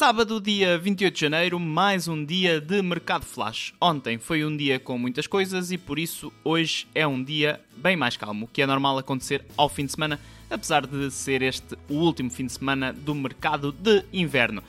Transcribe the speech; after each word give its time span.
Sábado, 0.00 0.40
dia 0.40 0.78
28 0.78 1.14
de 1.14 1.20
janeiro, 1.20 1.60
mais 1.60 2.08
um 2.08 2.24
dia 2.24 2.58
de 2.58 2.80
mercado 2.80 3.26
flash. 3.26 3.74
Ontem 3.78 4.16
foi 4.16 4.42
um 4.46 4.56
dia 4.56 4.80
com 4.80 4.96
muitas 4.96 5.26
coisas 5.26 5.70
e 5.72 5.76
por 5.76 5.98
isso 5.98 6.32
hoje 6.42 6.88
é 6.94 7.06
um 7.06 7.22
dia 7.22 7.60
bem 7.76 7.98
mais 7.98 8.16
calmo, 8.16 8.48
que 8.50 8.62
é 8.62 8.66
normal 8.66 8.96
acontecer 8.96 9.44
ao 9.58 9.68
fim 9.68 9.84
de 9.84 9.92
semana, 9.92 10.18
apesar 10.48 10.86
de 10.86 11.10
ser 11.10 11.42
este 11.42 11.76
o 11.86 11.96
último 11.96 12.30
fim 12.30 12.46
de 12.46 12.52
semana 12.52 12.94
do 12.94 13.14
mercado 13.14 13.72
de 13.72 14.02
inverno. 14.10 14.62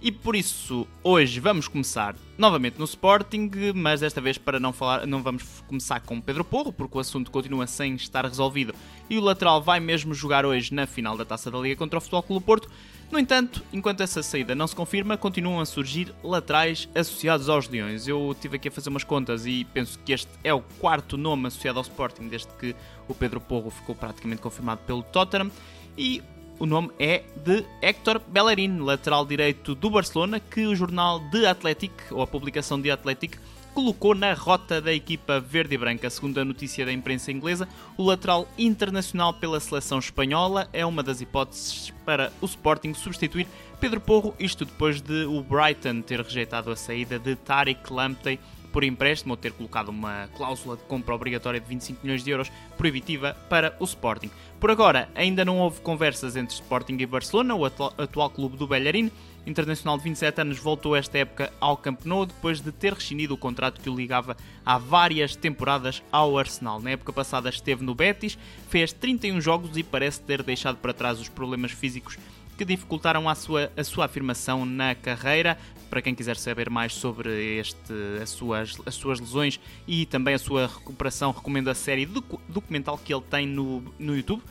E 0.00 0.10
por 0.10 0.34
isso 0.34 0.88
hoje 1.02 1.38
vamos 1.38 1.68
começar 1.68 2.16
novamente 2.38 2.78
no 2.78 2.84
Sporting, 2.86 3.50
mas 3.74 4.00
desta 4.00 4.22
vez 4.22 4.38
para 4.38 4.58
não 4.58 4.72
falar, 4.72 5.06
não 5.06 5.22
vamos 5.22 5.42
começar 5.66 6.00
com 6.00 6.18
Pedro 6.18 6.44
Porro, 6.44 6.72
porque 6.72 6.96
o 6.96 7.00
assunto 7.00 7.30
continua 7.30 7.66
sem 7.66 7.94
estar 7.94 8.24
resolvido 8.24 8.72
e 9.10 9.18
o 9.18 9.20
lateral 9.20 9.60
vai 9.60 9.80
mesmo 9.80 10.14
jogar 10.14 10.46
hoje 10.46 10.72
na 10.72 10.86
final 10.86 11.14
da 11.14 11.26
Taça 11.26 11.50
da 11.50 11.58
Liga 11.58 11.76
contra 11.76 11.98
o 11.98 12.00
Futebol 12.00 12.22
Clube 12.22 12.46
Porto. 12.46 12.70
No 13.10 13.18
entanto, 13.18 13.64
enquanto 13.72 14.02
essa 14.02 14.22
saída 14.22 14.54
não 14.54 14.66
se 14.66 14.76
confirma, 14.76 15.16
continuam 15.16 15.60
a 15.60 15.66
surgir 15.66 16.14
laterais 16.22 16.88
associados 16.94 17.48
aos 17.48 17.66
Leões. 17.66 18.06
Eu 18.06 18.36
tive 18.38 18.56
aqui 18.56 18.68
a 18.68 18.70
fazer 18.70 18.90
umas 18.90 19.02
contas 19.02 19.46
e 19.46 19.64
penso 19.72 19.98
que 20.04 20.12
este 20.12 20.30
é 20.44 20.52
o 20.52 20.60
quarto 20.78 21.16
nome 21.16 21.46
associado 21.46 21.78
ao 21.78 21.82
Sporting 21.82 22.28
desde 22.28 22.48
que 22.58 22.76
o 23.08 23.14
Pedro 23.14 23.40
Porro 23.40 23.70
ficou 23.70 23.94
praticamente 23.94 24.42
confirmado 24.42 24.82
pelo 24.86 25.02
Tottenham 25.02 25.50
e 25.96 26.22
o 26.58 26.66
nome 26.66 26.90
é 26.98 27.22
de 27.36 27.64
Héctor 27.80 28.20
Bellerin, 28.28 28.80
lateral 28.80 29.24
direito 29.24 29.74
do 29.74 29.88
Barcelona, 29.88 30.40
que 30.40 30.66
o 30.66 30.74
jornal 30.74 31.20
The 31.30 31.46
Athletic, 31.48 31.92
ou 32.10 32.20
a 32.20 32.26
publicação 32.26 32.82
The 32.82 32.90
Athletic, 32.90 33.38
colocou 33.78 34.12
na 34.12 34.34
rota 34.34 34.80
da 34.80 34.92
equipa 34.92 35.38
verde 35.38 35.76
e 35.76 35.78
branca. 35.78 36.10
Segundo 36.10 36.38
a 36.38 36.44
notícia 36.44 36.84
da 36.84 36.92
imprensa 36.92 37.30
inglesa, 37.30 37.68
o 37.96 38.02
lateral 38.02 38.48
internacional 38.58 39.32
pela 39.32 39.60
seleção 39.60 40.00
espanhola 40.00 40.68
é 40.72 40.84
uma 40.84 41.00
das 41.00 41.20
hipóteses 41.20 41.92
para 42.04 42.32
o 42.40 42.46
Sporting 42.46 42.92
substituir 42.92 43.46
Pedro 43.80 44.00
Porro, 44.00 44.34
isto 44.36 44.64
depois 44.64 45.00
de 45.00 45.26
o 45.26 45.44
Brighton 45.44 46.02
ter 46.02 46.20
rejeitado 46.20 46.72
a 46.72 46.76
saída 46.76 47.20
de 47.20 47.36
Tariq 47.36 47.92
Lamptey 47.92 48.40
por 48.72 48.82
empréstimo 48.82 49.34
ou 49.34 49.36
ter 49.36 49.52
colocado 49.52 49.90
uma 49.90 50.28
cláusula 50.36 50.76
de 50.76 50.82
compra 50.82 51.14
obrigatória 51.14 51.60
de 51.60 51.68
25 51.68 52.00
milhões 52.02 52.24
de 52.24 52.30
euros 52.32 52.50
proibitiva 52.76 53.36
para 53.48 53.76
o 53.78 53.84
Sporting. 53.84 54.30
Por 54.58 54.72
agora, 54.72 55.08
ainda 55.14 55.44
não 55.44 55.58
houve 55.58 55.80
conversas 55.82 56.34
entre 56.34 56.52
Sporting 56.52 56.96
e 56.98 57.06
Barcelona, 57.06 57.54
o 57.54 57.64
atual 57.64 58.28
clube 58.30 58.56
do 58.56 58.66
Bellerin. 58.66 59.10
Internacional 59.48 59.96
de 59.96 60.04
27 60.04 60.42
anos 60.42 60.58
voltou 60.58 60.94
esta 60.94 61.16
época 61.16 61.50
ao 61.58 61.74
Camp 61.74 62.04
Nou 62.04 62.26
depois 62.26 62.60
de 62.60 62.70
ter 62.70 62.92
rescindido 62.92 63.32
o 63.32 63.38
contrato 63.38 63.80
que 63.80 63.88
o 63.88 63.96
ligava 63.96 64.36
há 64.62 64.76
várias 64.76 65.34
temporadas 65.34 66.02
ao 66.12 66.36
Arsenal. 66.36 66.82
Na 66.82 66.90
época 66.90 67.14
passada 67.14 67.48
esteve 67.48 67.82
no 67.82 67.94
Betis, 67.94 68.36
fez 68.68 68.92
31 68.92 69.40
jogos 69.40 69.74
e 69.78 69.82
parece 69.82 70.20
ter 70.20 70.42
deixado 70.42 70.76
para 70.76 70.92
trás 70.92 71.18
os 71.18 71.30
problemas 71.30 71.72
físicos 71.72 72.18
que 72.58 72.64
dificultaram 72.64 73.26
a 73.26 73.34
sua, 73.34 73.72
a 73.74 73.82
sua 73.82 74.04
afirmação 74.04 74.66
na 74.66 74.94
carreira. 74.94 75.56
Para 75.88 76.02
quem 76.02 76.14
quiser 76.14 76.36
saber 76.36 76.68
mais 76.68 76.92
sobre 76.92 77.58
este, 77.58 77.94
as, 78.22 78.28
suas, 78.28 78.76
as 78.84 78.94
suas 78.96 79.18
lesões 79.18 79.58
e 79.86 80.04
também 80.04 80.34
a 80.34 80.38
sua 80.38 80.66
recuperação, 80.66 81.30
recomendo 81.30 81.68
a 81.68 81.74
série 81.74 82.04
docu 82.04 82.38
documental 82.46 82.98
que 82.98 83.14
ele 83.14 83.24
tem 83.30 83.46
no, 83.46 83.82
no 83.98 84.14
YouTube. 84.14 84.42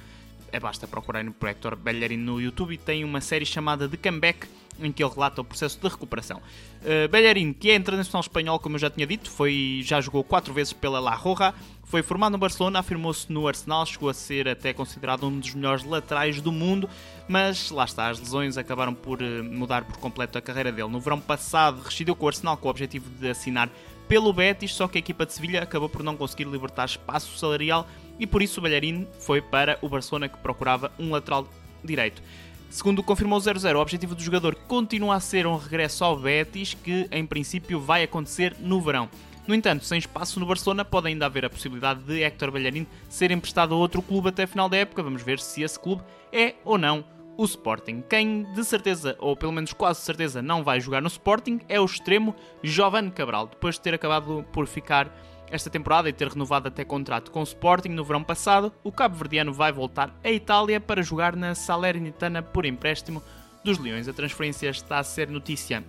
É 0.51 0.59
basta 0.59 0.87
procurar 0.87 1.23
no 1.23 1.35
Hector 1.41 1.75
Bellerin 1.75 2.17
no 2.17 2.39
YouTube 2.39 2.73
e 2.73 2.77
tem 2.77 3.03
uma 3.03 3.21
série 3.21 3.45
chamada 3.45 3.87
The 3.87 3.97
Comeback 3.97 4.47
em 4.79 4.91
que 4.91 5.03
ele 5.03 5.11
relata 5.11 5.41
o 5.41 5.43
processo 5.43 5.79
de 5.79 5.87
recuperação. 5.87 6.41
Uh, 6.81 7.07
Bellerin, 7.09 7.53
que 7.53 7.71
é 7.71 7.75
internacional 7.75 8.21
espanhol, 8.21 8.59
como 8.59 8.75
eu 8.75 8.79
já 8.79 8.89
tinha 8.89 9.07
dito, 9.07 9.29
foi, 9.29 9.81
já 9.83 9.99
jogou 9.99 10.23
quatro 10.23 10.53
vezes 10.53 10.73
pela 10.73 10.99
La 10.99 11.15
Roja, 11.15 11.53
foi 11.87 12.03
formado 12.03 12.33
no 12.33 12.37
Barcelona, 12.37 12.79
afirmou-se 12.79 13.31
no 13.31 13.47
Arsenal, 13.47 13.85
chegou 13.85 14.09
a 14.09 14.13
ser 14.13 14.47
até 14.49 14.73
considerado 14.73 15.25
um 15.25 15.39
dos 15.39 15.53
melhores 15.53 15.85
laterais 15.85 16.41
do 16.41 16.51
mundo, 16.51 16.89
mas 17.29 17.71
lá 17.71 17.85
está, 17.85 18.09
as 18.09 18.19
lesões 18.19 18.57
acabaram 18.57 18.93
por 18.93 19.21
uh, 19.21 19.43
mudar 19.43 19.85
por 19.85 19.97
completo 19.97 20.37
a 20.37 20.41
carreira 20.41 20.69
dele. 20.69 20.89
No 20.89 20.99
verão 20.99 21.19
passado, 21.19 21.81
rescindiu 21.81 22.13
com 22.13 22.25
o 22.25 22.27
Arsenal 22.27 22.57
com 22.57 22.67
o 22.67 22.71
objetivo 22.71 23.09
de 23.09 23.29
assinar 23.29 23.69
pelo 24.05 24.33
Betis, 24.33 24.73
só 24.73 24.85
que 24.85 24.97
a 24.97 24.99
equipa 24.99 25.25
de 25.25 25.33
Sevilha 25.33 25.63
acabou 25.63 25.87
por 25.87 26.03
não 26.03 26.17
conseguir 26.17 26.43
libertar 26.43 26.85
espaço 26.85 27.37
salarial 27.37 27.87
e 28.19 28.27
por 28.27 28.41
isso 28.41 28.59
o 28.59 28.63
Bellerin 28.63 29.07
foi 29.19 29.41
para 29.41 29.79
o 29.81 29.87
Barcelona 29.87 30.27
que 30.27 30.37
procurava 30.37 30.91
um 30.99 31.11
lateral 31.11 31.47
direito. 31.83 32.21
Segundo 32.69 33.01
confirmou 33.01 33.37
o 33.37 33.41
00, 33.41 33.79
o 33.79 33.81
objetivo 33.81 34.13
do 34.13 34.21
jogador 34.21 34.55
continua 34.55 35.15
a 35.15 35.19
ser 35.21 35.47
um 35.47 35.55
regresso 35.55 36.03
ao 36.03 36.17
Betis, 36.17 36.73
que 36.73 37.07
em 37.11 37.25
princípio 37.25 37.79
vai 37.79 38.03
acontecer 38.03 38.57
no 38.59 38.81
verão. 38.81 39.09
No 39.47 39.55
entanto, 39.55 39.85
sem 39.85 39.97
espaço 39.97 40.39
no 40.41 40.45
Barcelona, 40.45 40.83
pode 40.83 41.07
ainda 41.07 41.25
haver 41.25 41.45
a 41.45 41.49
possibilidade 41.49 42.03
de 42.03 42.21
Héctor 42.21 42.51
Bellerin 42.51 42.85
ser 43.07 43.31
emprestado 43.31 43.73
a 43.73 43.77
outro 43.77 44.01
clube 44.01 44.27
até 44.27 44.43
a 44.43 44.47
final 44.47 44.67
da 44.67 44.75
época. 44.75 45.01
Vamos 45.01 45.23
ver 45.23 45.39
se 45.39 45.63
esse 45.63 45.79
clube 45.79 46.03
é 46.33 46.55
ou 46.65 46.77
não 46.77 47.05
o 47.37 47.45
Sporting. 47.45 48.03
Quem 48.09 48.43
de 48.53 48.63
certeza, 48.65 49.15
ou 49.19 49.37
pelo 49.37 49.53
menos 49.53 49.71
quase 49.71 50.01
certeza, 50.01 50.41
não 50.41 50.63
vai 50.63 50.81
jogar 50.81 51.01
no 51.01 51.07
Sporting 51.07 51.61
é 51.69 51.79
o 51.79 51.85
extremo 51.85 52.35
Giovanni 52.61 53.11
Cabral, 53.11 53.47
depois 53.47 53.75
de 53.75 53.81
ter 53.81 53.93
acabado 53.93 54.45
por 54.51 54.67
ficar 54.67 55.09
esta 55.49 55.69
temporada 55.69 56.09
e 56.09 56.13
ter 56.13 56.27
renovado 56.27 56.67
até 56.67 56.83
contrato 56.83 57.31
com 57.31 57.39
o 57.39 57.43
Sporting 57.43 57.89
no 57.89 58.03
verão 58.03 58.23
passado, 58.23 58.73
o 58.83 58.91
cabo-verdiano 58.91 59.53
vai 59.53 59.71
voltar 59.71 60.13
à 60.21 60.29
Itália 60.29 60.81
para 60.81 61.01
jogar 61.01 61.37
na 61.37 61.55
Salernitana 61.55 62.41
por 62.41 62.65
empréstimo 62.65 63.23
dos 63.63 63.77
Leões. 63.77 64.09
A 64.09 64.13
transferência 64.13 64.69
está 64.69 64.99
a 64.99 65.03
ser 65.03 65.29
notícia 65.29 65.85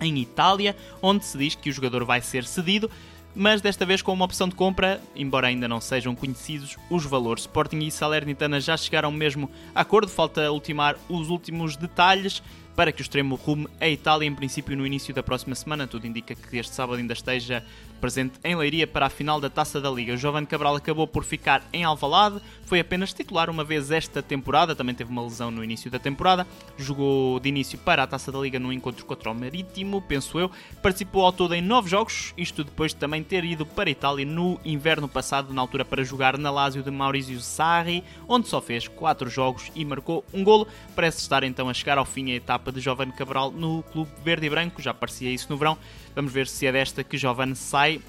em 0.00 0.18
Itália, 0.18 0.76
onde 1.02 1.24
se 1.24 1.36
diz 1.36 1.54
que 1.54 1.70
o 1.70 1.72
jogador 1.72 2.04
vai 2.04 2.20
ser 2.20 2.44
cedido, 2.44 2.90
mas 3.34 3.60
desta 3.60 3.86
vez 3.86 4.02
com 4.02 4.12
uma 4.12 4.24
opção 4.24 4.48
de 4.48 4.54
compra, 4.54 5.00
embora 5.14 5.46
ainda 5.46 5.68
não 5.68 5.80
sejam 5.80 6.14
conhecidos 6.14 6.76
os 6.90 7.04
valores. 7.04 7.42
Sporting 7.42 7.78
e 7.78 7.90
Salernitana 7.90 8.60
já 8.60 8.76
chegaram 8.76 9.12
mesmo 9.12 9.50
a 9.74 9.82
acordo, 9.82 10.10
falta 10.10 10.50
ultimar 10.50 10.96
os 11.08 11.28
últimos 11.28 11.76
detalhes 11.76 12.42
para 12.80 12.92
que 12.92 13.02
o 13.02 13.04
extremo 13.04 13.34
rume 13.34 13.68
a 13.78 13.86
Itália, 13.86 14.26
em 14.26 14.34
princípio 14.34 14.74
no 14.74 14.86
início 14.86 15.12
da 15.12 15.22
próxima 15.22 15.54
semana. 15.54 15.86
Tudo 15.86 16.06
indica 16.06 16.34
que 16.34 16.56
este 16.56 16.74
sábado 16.74 16.98
ainda 16.98 17.12
esteja 17.12 17.62
presente 18.00 18.40
em 18.42 18.56
Leiria 18.56 18.86
para 18.86 19.06
a 19.06 19.10
final 19.10 19.38
da 19.38 19.50
Taça 19.50 19.80
da 19.80 19.90
Liga. 19.90 20.14
O 20.14 20.16
Jovem 20.16 20.46
Cabral 20.46 20.74
acabou 20.74 21.06
por 21.06 21.22
ficar 21.22 21.62
em 21.72 21.84
Alvalade, 21.84 22.40
foi 22.64 22.80
apenas 22.80 23.12
titular 23.12 23.50
uma 23.50 23.62
vez 23.62 23.90
esta 23.90 24.22
temporada, 24.22 24.74
também 24.74 24.94
teve 24.94 25.10
uma 25.10 25.22
lesão 25.22 25.50
no 25.50 25.62
início 25.62 25.90
da 25.90 25.98
temporada, 25.98 26.46
jogou 26.78 27.38
de 27.38 27.48
início 27.48 27.78
para 27.78 28.02
a 28.02 28.06
Taça 28.06 28.32
da 28.32 28.38
Liga 28.38 28.58
no 28.58 28.72
encontro 28.72 29.04
contra 29.04 29.30
o 29.30 29.34
Marítimo, 29.34 30.00
penso 30.00 30.38
eu, 30.38 30.50
participou 30.82 31.24
ao 31.24 31.32
todo 31.32 31.54
em 31.54 31.60
nove 31.60 31.90
jogos, 31.90 32.32
isto 32.36 32.64
depois 32.64 32.92
de 32.92 32.98
também 32.98 33.22
ter 33.22 33.44
ido 33.44 33.66
para 33.66 33.90
a 33.90 33.92
Itália 33.92 34.24
no 34.24 34.58
inverno 34.64 35.06
passado, 35.06 35.52
na 35.52 35.60
altura 35.60 35.84
para 35.84 36.02
jogar 36.02 36.38
na 36.38 36.50
Lazio 36.50 36.82
de 36.82 36.90
Maurizio 36.90 37.40
Sarri, 37.40 38.02
onde 38.26 38.48
só 38.48 38.62
fez 38.62 38.88
quatro 38.88 39.28
jogos 39.28 39.70
e 39.74 39.84
marcou 39.84 40.24
um 40.32 40.42
golo, 40.42 40.66
parece 40.96 41.18
estar 41.18 41.44
então 41.44 41.68
a 41.68 41.74
chegar 41.74 41.98
ao 41.98 42.06
fim 42.06 42.30
a 42.30 42.34
etapa 42.34 42.69
de 42.72 42.80
Jovem 42.80 43.10
Cabral 43.10 43.50
no 43.50 43.82
Clube 43.92 44.10
Verde 44.24 44.46
e 44.46 44.50
Branco, 44.50 44.80
já 44.82 44.92
parecia 44.94 45.30
isso 45.30 45.46
no 45.50 45.56
verão, 45.56 45.76
Vamos 46.14 46.32
ver 46.32 46.46
se 46.46 46.66
é 46.66 46.72
desta 46.72 47.04
que 47.04 47.16
Giovanni 47.16 47.54
sai, 47.54 48.00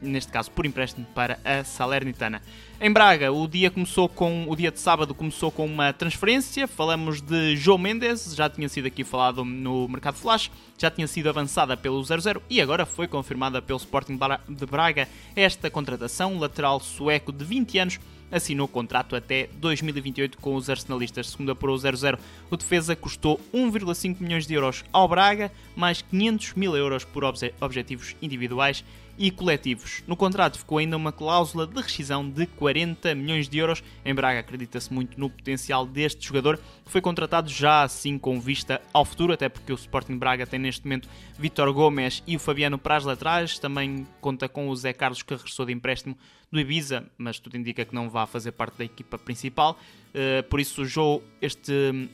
neste 0.00 0.30
caso 0.32 0.50
por 0.50 0.66
empréstimo, 0.66 1.06
para 1.14 1.38
a 1.44 1.64
Salernitana. 1.64 2.42
Em 2.80 2.92
Braga, 2.92 3.32
o 3.32 3.48
dia 3.48 3.70
começou 3.70 4.08
com 4.08 4.48
o 4.48 4.54
dia 4.54 4.70
de 4.70 4.78
sábado 4.78 5.14
começou 5.14 5.50
com 5.50 5.66
uma 5.66 5.92
transferência. 5.92 6.68
Falamos 6.68 7.20
de 7.20 7.56
João 7.56 7.78
Mendes, 7.78 8.34
já 8.34 8.48
tinha 8.48 8.68
sido 8.68 8.86
aqui 8.86 9.02
falado 9.02 9.44
no 9.44 9.88
Mercado 9.88 10.16
Flash, 10.16 10.50
já 10.78 10.90
tinha 10.90 11.06
sido 11.08 11.28
avançada 11.28 11.76
pelo 11.76 12.02
00 12.02 12.40
e 12.48 12.60
agora 12.60 12.86
foi 12.86 13.08
confirmada 13.08 13.60
pelo 13.60 13.78
Sporting 13.78 14.18
de 14.48 14.66
Braga 14.66 15.08
esta 15.34 15.68
contratação. 15.68 16.38
Lateral 16.38 16.78
sueco 16.78 17.32
de 17.32 17.44
20 17.44 17.78
anos 17.78 18.00
assinou 18.30 18.68
contrato 18.68 19.16
até 19.16 19.48
2028 19.54 20.38
com 20.38 20.54
os 20.54 20.70
arsenalistas. 20.70 21.30
Segundo 21.30 21.56
o 21.60 21.78
00, 21.78 22.18
o 22.50 22.56
defesa 22.56 22.94
custou 22.94 23.40
1,5 23.52 24.20
milhões 24.20 24.46
de 24.46 24.54
euros 24.54 24.84
ao 24.92 25.08
Braga, 25.08 25.50
mais 25.74 26.02
500 26.02 26.54
mil 26.54 26.76
euros 26.76 27.04
por 27.04 27.24
objetivos 27.24 28.14
individuais 28.22 28.84
e 29.18 29.30
coletivos. 29.30 30.02
No 30.06 30.16
contrato 30.16 30.58
ficou 30.58 30.78
ainda 30.78 30.96
uma 30.96 31.12
cláusula 31.12 31.66
de 31.66 31.80
rescisão 31.80 32.28
de 32.28 32.46
40 32.46 33.14
milhões 33.14 33.48
de 33.48 33.58
euros. 33.58 33.82
Em 34.04 34.14
Braga 34.14 34.40
acredita-se 34.40 34.92
muito 34.92 35.18
no 35.18 35.28
potencial 35.28 35.84
deste 35.84 36.26
jogador, 36.26 36.58
que 36.84 36.90
foi 36.90 37.00
contratado 37.00 37.50
já 37.50 37.82
assim 37.82 38.18
com 38.18 38.40
vista 38.40 38.80
ao 38.92 39.04
futuro, 39.04 39.32
até 39.32 39.48
porque 39.48 39.72
o 39.72 39.74
Sporting 39.74 40.16
Braga 40.16 40.46
tem 40.46 40.60
neste 40.60 40.84
momento 40.84 41.08
Vitor 41.38 41.72
Gomes 41.72 42.22
e 42.26 42.36
o 42.36 42.38
Fabiano 42.38 42.78
para 42.78 42.96
as 42.96 43.04
laterais, 43.04 43.58
também 43.58 44.06
conta 44.20 44.48
com 44.48 44.68
o 44.68 44.76
Zé 44.76 44.92
Carlos 44.92 45.22
que 45.22 45.34
regressou 45.34 45.66
de 45.66 45.72
empréstimo 45.72 46.16
do 46.50 46.58
Ibiza, 46.58 47.04
mas 47.18 47.38
tudo 47.38 47.56
indica 47.56 47.84
que 47.84 47.94
não 47.94 48.08
vai 48.08 48.26
fazer 48.26 48.52
parte 48.52 48.78
da 48.78 48.84
equipa 48.84 49.18
principal. 49.18 49.78
Uh, 50.08 50.42
por 50.48 50.60
isso, 50.60 50.82
o 50.82 50.84
Joe, 50.84 51.20
este 51.42 52.08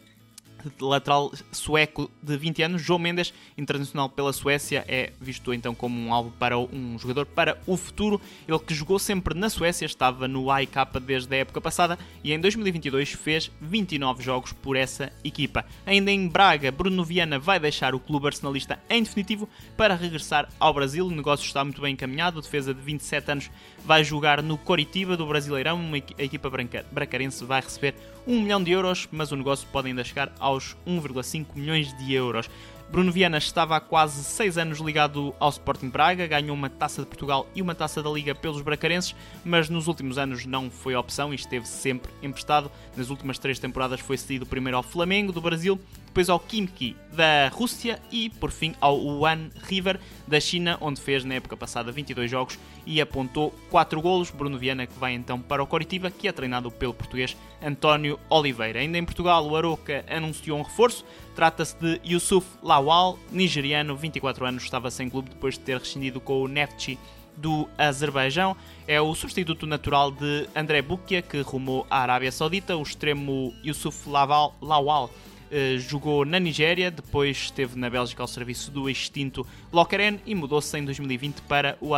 lateral 0.81 1.33
sueco 1.53 2.11
de 2.23 2.37
20 2.37 2.63
anos, 2.63 2.83
João 2.83 2.99
Mendes, 2.99 3.33
internacional 3.57 4.09
pela 4.09 4.33
Suécia, 4.33 4.85
é 4.89 5.13
visto 5.21 5.53
então 5.53 5.75
como 5.75 5.99
um 5.99 6.13
alvo 6.13 6.33
para 6.39 6.59
um 6.59 6.99
jogador 6.99 7.27
para 7.27 7.59
o 7.67 7.77
futuro. 7.77 8.21
Ele 8.47 8.59
que 8.59 8.75
jogou 8.75 8.99
sempre 8.99 9.39
na 9.39 9.49
Suécia, 9.49 9.87
estava 9.87 10.29
no 10.29 10.51
AIK 10.51 10.75
desde 11.03 11.35
a 11.35 11.39
época 11.39 11.61
passada 11.61 11.99
e 12.23 12.33
em 12.33 12.41
2022 12.41 13.13
fez 13.13 13.51
29 13.61 14.23
jogos 14.23 14.53
por 14.53 14.77
essa 14.77 15.13
equipa. 15.23 15.65
Ainda 15.87 16.11
em 16.11 16.29
Braga, 16.29 16.71
Bruno 16.71 17.05
Viana 17.05 17.39
vai 17.39 17.59
deixar 17.59 17.95
o 17.95 18.01
clube 18.01 18.27
arsenalista 18.27 18.79
em 18.89 19.03
definitivo 19.03 19.49
para 19.77 19.95
regressar 19.95 20.49
ao 20.59 20.73
Brasil. 20.73 21.07
O 21.07 21.11
negócio 21.11 21.47
está 21.47 21.63
muito 21.65 21.81
bem 21.81 21.93
encaminhado. 21.93 22.39
O 22.39 22.43
defesa 22.43 22.75
de 22.75 22.81
27 22.81 23.31
anos 23.31 23.51
vai 23.85 24.03
jogar 24.03 24.43
no 24.43 24.57
Coritiba 24.57 25.17
do 25.17 25.27
Brasileirão. 25.27 25.81
A 26.19 26.23
equipa 26.23 26.51
bracarense 26.91 27.45
vai 27.45 27.61
receber 27.61 27.95
1 28.27 28.41
milhão 28.41 28.63
de 28.63 28.71
euros, 28.71 29.09
mas 29.13 29.33
o 29.33 29.37
negócio 29.37 29.69
pode 29.71 29.89
ainda 29.89 30.03
chegar 30.03 30.33
aos 30.55 30.77
1,5 30.87 31.47
milhões 31.55 31.97
de 31.99 32.15
euros. 32.15 32.49
Bruno 32.91 33.11
Viana 33.11 33.39
estava 33.39 33.77
há 33.77 33.81
quase 33.81 34.23
6 34.23 34.59
anos 34.59 34.79
ligado 34.79 35.35
ao 35.41 35.49
Sporting 35.51 35.89
Braga, 35.89 36.27
ganhou 36.27 36.55
uma 36.55 36.71
taça 36.71 37.03
de 37.03 37.09
Portugal 37.09 37.49
e 37.55 37.61
uma 37.61 37.75
taça 37.75 38.03
da 38.03 38.11
Liga 38.11 38.35
pelos 38.35 38.63
bracarenses, 38.63 39.17
mas 39.45 39.69
nos 39.69 39.89
últimos 39.89 40.17
anos 40.17 40.47
não 40.47 40.71
foi 40.71 40.95
opção 40.95 41.33
e 41.33 41.37
esteve 41.37 41.67
sempre 41.67 42.13
emprestado. 42.23 42.71
Nas 42.97 43.11
últimas 43.11 43.39
três 43.39 43.59
temporadas 43.59 44.01
foi 44.01 44.17
cedido 44.17 44.47
primeiro 44.47 44.77
ao 44.77 44.83
Flamengo 44.83 45.33
do 45.33 45.41
Brasil, 45.41 45.81
depois 46.15 46.31
ao 46.31 46.39
Kimki 46.39 46.97
da 47.13 47.49
Rússia 47.49 48.01
e 48.09 48.31
por 48.31 48.53
fim 48.53 48.73
ao 48.81 48.97
Wuhan 48.97 49.51
River 49.65 49.99
da 50.29 50.39
China, 50.39 50.79
onde 50.81 51.01
fez 51.01 51.25
na 51.25 51.35
época 51.35 51.57
passada 51.57 51.91
22 51.91 52.31
jogos 52.31 52.57
e 52.87 53.01
apontou 53.01 53.53
4 53.69 54.01
golos. 54.01 54.31
Bruno 54.31 54.57
Viana 54.57 54.87
que 54.87 54.97
vai 54.97 55.13
então 55.13 55.41
para 55.41 55.61
o 55.61 55.67
Coritiba, 55.67 56.13
que 56.13 56.29
é 56.29 56.33
treinado 56.33 56.71
pelo 56.71 56.95
português 56.95 57.37
António 57.61 58.17
Oliveira. 58.31 58.79
Ainda 58.79 58.97
em 58.97 59.05
Portugal, 59.05 59.45
o 59.45 59.57
Aroca 59.57 60.05
anunciou 60.09 60.57
um 60.57 60.63
reforço. 60.63 61.05
Trata-se 61.35 61.77
de 61.81 62.01
Yusuf 62.09 62.47
Lawal, 62.63 63.19
nigeriano, 63.33 63.97
24 63.97 64.47
anos, 64.47 64.63
estava 64.63 64.93
sem 64.93 65.11
clube 65.11 65.31
depois 65.31 65.55
de 65.55 65.65
ter 65.65 65.77
rescindido 65.79 66.21
com 66.21 66.43
o 66.43 66.47
Neftchi 66.47 66.97
do 67.37 67.69
Azerbaijão. 67.77 68.57
É 68.87 69.01
o 69.01 69.13
substituto 69.17 69.67
natural 69.67 70.13
de 70.13 70.47
André 70.55 70.81
Bukia, 70.81 71.23
que 71.23 71.41
rumou 71.41 71.85
à 71.91 72.03
Arábia 72.03 72.31
Saudita. 72.31 72.77
O 72.77 72.83
extremo 72.83 73.53
Yusuf 73.65 74.09
Lawal 74.09 75.11
Uh, 75.55 75.79
jogou 75.79 76.25
na 76.25 76.41
Nigéria, 76.41 76.91
depois 76.91 77.37
esteve 77.37 77.79
na 77.79 77.89
Bélgica 77.89 78.21
ao 78.21 78.27
serviço 78.27 78.73
do 78.73 78.91
extinto 78.91 79.47
Lokeren 79.73 80.19
e 80.27 80.35
mudou-se 80.35 80.77
em 80.77 80.85
2020 80.85 81.43
para 81.43 81.79
o, 81.81 81.91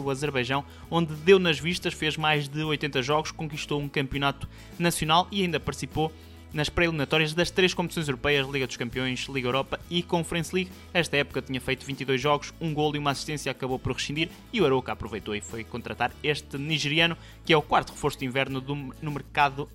o 0.00 0.10
Azerbaijão, 0.10 0.64
onde 0.90 1.12
deu 1.16 1.38
nas 1.38 1.58
vistas, 1.58 1.92
fez 1.92 2.16
mais 2.16 2.48
de 2.48 2.64
80 2.64 3.02
jogos, 3.02 3.30
conquistou 3.30 3.78
um 3.78 3.90
campeonato 3.90 4.48
nacional 4.78 5.28
e 5.30 5.42
ainda 5.42 5.60
participou 5.60 6.10
nas 6.50 6.70
pré-eliminatórias 6.70 7.34
das 7.34 7.50
três 7.50 7.74
competições 7.74 8.08
europeias, 8.08 8.48
Liga 8.48 8.66
dos 8.66 8.78
Campeões, 8.78 9.26
Liga 9.28 9.48
Europa 9.48 9.78
e 9.90 10.02
Conference 10.02 10.54
League. 10.54 10.70
Esta 10.94 11.18
época 11.18 11.42
tinha 11.42 11.60
feito 11.60 11.84
22 11.84 12.18
jogos, 12.18 12.54
um 12.58 12.72
gol 12.72 12.96
e 12.96 12.98
uma 12.98 13.10
assistência 13.10 13.52
acabou 13.52 13.78
por 13.78 13.92
rescindir 13.92 14.30
e 14.50 14.62
o 14.62 14.64
Aroca 14.64 14.92
aproveitou 14.92 15.36
e 15.36 15.42
foi 15.42 15.62
contratar 15.62 16.10
este 16.22 16.56
nigeriano, 16.56 17.18
que 17.44 17.52
é 17.52 17.56
o 17.56 17.60
quarto 17.60 17.90
reforço 17.90 18.18
de 18.18 18.24
inverno 18.24 18.62
do, 18.62 18.74
no 18.74 19.10
mercado 19.10 19.68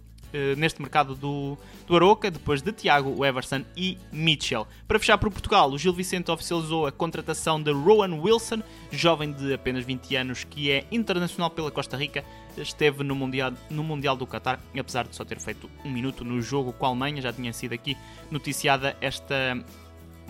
neste 0.58 0.82
mercado 0.82 1.16
do, 1.16 1.58
do 1.88 1.96
Aroca, 1.96 2.30
depois 2.30 2.62
de 2.62 2.72
Tiago, 2.72 3.26
Everson 3.26 3.64
e 3.76 3.98
Mitchell. 4.12 4.68
Para 4.88 5.00
fechar 5.00 5.18
para 5.18 5.30
Portugal, 5.30 5.72
o 5.72 5.78
Gil 5.78 5.94
Vicente 5.94 6.32
oficializou 6.32 6.86
a 6.88 6.92
contratação 6.92 7.62
de 7.62 7.72
Rowan 7.72 8.16
Wilson, 8.16 8.62
jovem 8.92 9.32
de 9.32 9.54
apenas 9.54 9.86
20 9.86 10.16
anos 10.16 10.44
que 10.44 10.72
é 10.72 10.86
internacional 10.92 11.50
pela 11.50 11.72
Costa 11.72 11.98
Rica, 11.98 12.24
esteve 12.58 13.04
no 13.04 13.16
Mundial, 13.16 13.54
no 13.70 13.84
mundial 13.84 14.16
do 14.16 14.28
Qatar, 14.28 14.60
apesar 14.78 15.08
de 15.08 15.16
só 15.16 15.24
ter 15.24 15.40
feito 15.40 15.70
um 15.84 15.92
minuto 15.92 16.24
no 16.24 16.42
jogo 16.42 16.74
com 16.74 16.86
a 16.86 16.90
Alemanha, 16.90 17.22
já 17.22 17.32
tinha 17.32 17.54
sido 17.54 17.74
aqui 17.74 17.98
noticiada 18.30 18.96
esta 19.02 19.64